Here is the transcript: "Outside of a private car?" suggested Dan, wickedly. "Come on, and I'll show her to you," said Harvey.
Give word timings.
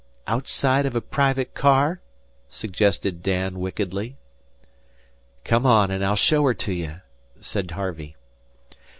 "Outside 0.25 0.87
of 0.87 0.95
a 0.95 0.99
private 0.99 1.53
car?" 1.53 2.01
suggested 2.49 3.21
Dan, 3.21 3.59
wickedly. 3.59 4.17
"Come 5.43 5.63
on, 5.63 5.91
and 5.91 6.03
I'll 6.03 6.15
show 6.15 6.43
her 6.45 6.55
to 6.55 6.73
you," 6.73 7.01
said 7.39 7.69
Harvey. 7.69 8.15